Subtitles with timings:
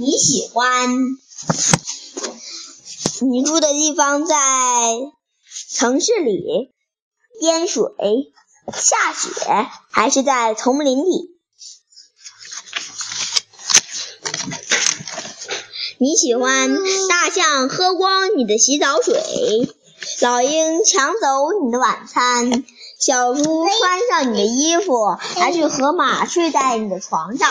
[0.00, 0.88] 你喜欢
[3.20, 4.34] 你住的地方在
[5.74, 6.72] 城市里、
[7.42, 7.84] 淹水、
[8.72, 11.36] 下雪，还是在丛林里？
[15.98, 16.78] 你喜欢
[17.10, 19.22] 大象喝光你的洗澡水，
[20.22, 21.18] 老鹰抢走
[21.62, 22.64] 你的晚餐，
[22.98, 27.50] 小猪穿上你的衣服，还是河马睡在你的床上？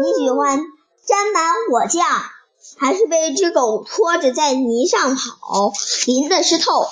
[0.00, 0.58] 你喜欢
[1.06, 2.06] 沾满果酱，
[2.78, 5.72] 还是被一只狗拖着在泥上跑，
[6.06, 6.86] 淋得湿透？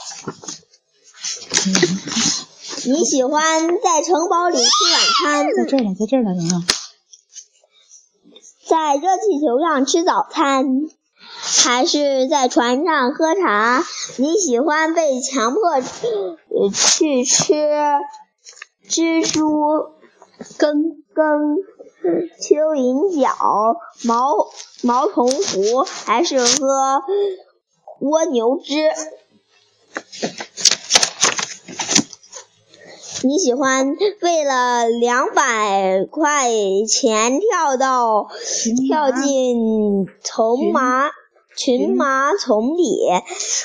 [2.87, 6.33] 你喜欢在城堡里吃晚餐，在这儿呢，在这儿呢。
[8.67, 10.65] 在热气球上吃早餐，
[11.43, 13.85] 还是在船上喝茶？
[14.17, 15.83] 你喜欢被强迫呃
[16.73, 17.53] 去吃
[18.89, 19.51] 蜘蛛
[20.57, 21.57] 根根、
[22.41, 23.35] 蚯蚓脚、
[24.05, 24.49] 毛
[24.83, 27.03] 毛虫糊，还是喝
[28.01, 28.91] 蜗牛汁？
[33.23, 36.51] 你喜欢为了两百块
[36.89, 38.29] 钱跳到
[38.89, 41.11] 跳进丛麻
[41.55, 42.99] 群麻丛里，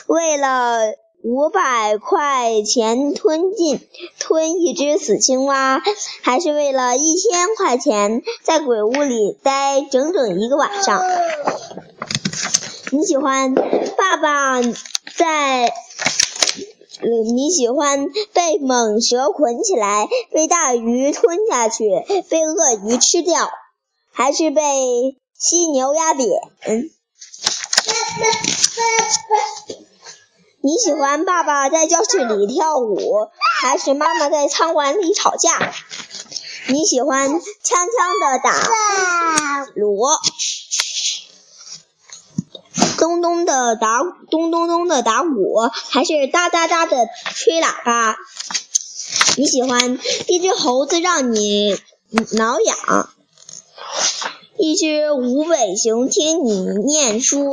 [0.07, 0.79] 为了
[1.27, 3.81] 五百块钱吞进
[4.19, 5.81] 吞一只死青蛙，
[6.21, 11.01] 还是为了一千块钱在鬼屋里待整整一个晚上？
[12.91, 15.73] 你喜欢爸爸在？
[17.33, 21.83] 你喜欢被蟒蛇捆起来，被大鱼吞下去，
[22.29, 23.49] 被鳄鱼吃掉，
[24.11, 26.29] 还是被犀牛压扁？
[30.65, 35.71] 你喜欢爸爸在教室里跳舞，还是妈妈在餐馆里吵架？
[36.69, 40.19] 你喜欢锵锵的打锣？
[42.97, 43.99] 咚咚的打
[44.31, 46.97] 咚咚咚的打鼓，还是哒哒哒的
[47.35, 48.17] 吹喇叭？
[49.37, 51.79] 你喜欢一只猴子让你
[52.31, 53.09] 挠痒，
[54.57, 57.45] 一只无尾熊听你念书，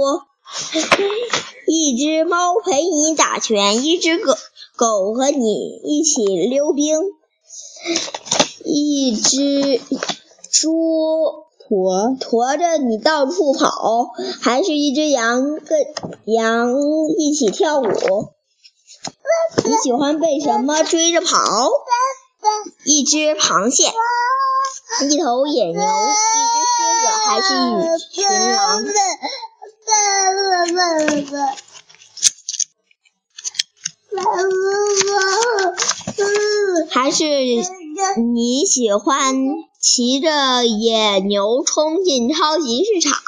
[1.75, 4.35] 一只猫陪你打拳，一只狗
[4.77, 7.01] 狗和你一起溜冰，
[8.63, 9.81] 一只
[10.51, 10.69] 猪。
[11.71, 14.11] 驮驮着你到处跑，
[14.43, 15.81] 还是一只羊跟
[16.27, 16.75] 羊
[17.17, 17.87] 一起跳舞？
[19.65, 21.39] 你喜欢被什么追着跑？
[22.85, 23.91] 一只螃蟹，
[25.09, 27.55] 一头野牛，一只狮子，还是
[28.13, 28.85] 一群狼？
[36.91, 37.27] 还是
[38.21, 39.35] 你喜欢？
[39.81, 43.19] 骑着野牛冲进超级市场。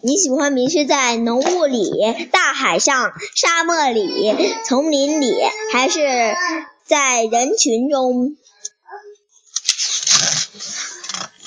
[0.00, 1.90] 你喜欢迷失在浓雾里、
[2.32, 4.34] 大海上、沙漠里、
[4.64, 5.34] 丛林里，
[5.70, 6.00] 还是
[6.86, 8.36] 在人群中？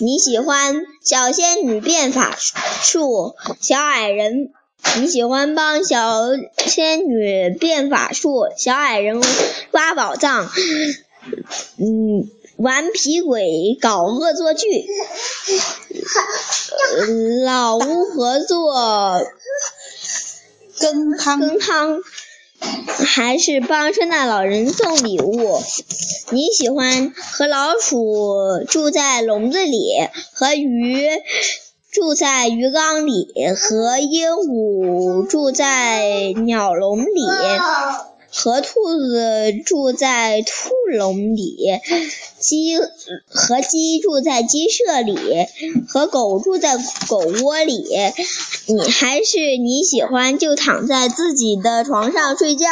[0.04, 2.36] 你喜欢小仙女变法
[2.82, 4.52] 术，小矮人？
[5.00, 6.24] 你喜欢帮小
[6.58, 9.22] 仙女变法术，小矮人
[9.70, 10.50] 挖宝藏？
[11.78, 14.66] 嗯，顽皮鬼搞恶作剧，
[17.46, 18.74] 老巫合作
[20.80, 22.00] 羹 汤羹汤，
[23.06, 25.60] 还是帮圣诞老人送礼物？
[26.32, 31.08] 你喜欢和老鼠住在笼子里，和鱼
[31.92, 37.28] 住在鱼缸里，和鹦鹉住在鸟笼里？
[38.34, 41.58] 和兔子住在兔笼里，
[42.40, 42.78] 鸡
[43.28, 45.18] 和鸡住在鸡舍里，
[45.88, 46.78] 和狗住在
[47.08, 47.86] 狗窝里。
[48.68, 52.68] 你还是你喜欢就躺在自己的床上睡觉？